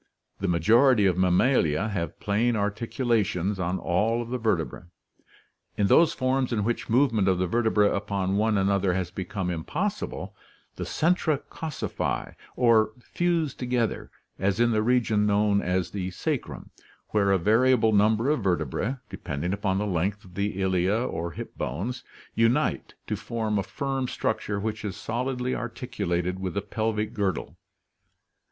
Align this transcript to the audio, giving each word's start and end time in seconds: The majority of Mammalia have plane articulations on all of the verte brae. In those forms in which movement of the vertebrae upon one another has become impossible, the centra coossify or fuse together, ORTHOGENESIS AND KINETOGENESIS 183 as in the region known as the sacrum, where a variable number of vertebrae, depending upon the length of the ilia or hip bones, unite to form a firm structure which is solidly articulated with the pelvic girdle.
The 0.39 0.47
majority 0.47 1.05
of 1.05 1.15
Mammalia 1.15 1.89
have 1.89 2.19
plane 2.19 2.55
articulations 2.55 3.59
on 3.59 3.77
all 3.77 4.19
of 4.23 4.29
the 4.29 4.39
verte 4.39 4.67
brae. 4.67 4.81
In 5.77 5.85
those 5.85 6.11
forms 6.11 6.51
in 6.51 6.63
which 6.63 6.89
movement 6.89 7.27
of 7.27 7.37
the 7.37 7.45
vertebrae 7.45 7.91
upon 7.95 8.35
one 8.35 8.57
another 8.57 8.95
has 8.95 9.11
become 9.11 9.51
impossible, 9.51 10.35
the 10.75 10.85
centra 10.85 11.37
coossify 11.51 12.31
or 12.55 12.93
fuse 12.99 13.53
together, 13.53 14.09
ORTHOGENESIS 14.39 14.59
AND 14.59 14.73
KINETOGENESIS 14.73 15.11
183 15.19 15.19
as 15.19 15.19
in 15.21 15.27
the 15.27 15.27
region 15.27 15.27
known 15.27 15.61
as 15.61 15.91
the 15.91 16.09
sacrum, 16.09 16.71
where 17.09 17.29
a 17.31 17.37
variable 17.37 17.93
number 17.93 18.31
of 18.31 18.41
vertebrae, 18.43 18.95
depending 19.07 19.53
upon 19.53 19.77
the 19.77 19.85
length 19.85 20.25
of 20.25 20.33
the 20.33 20.59
ilia 20.59 20.97
or 20.99 21.33
hip 21.33 21.55
bones, 21.55 22.03
unite 22.33 22.95
to 23.05 23.15
form 23.15 23.59
a 23.59 23.61
firm 23.61 24.07
structure 24.07 24.59
which 24.59 24.83
is 24.83 24.97
solidly 24.97 25.53
articulated 25.53 26.39
with 26.39 26.55
the 26.55 26.61
pelvic 26.63 27.13
girdle. 27.13 27.55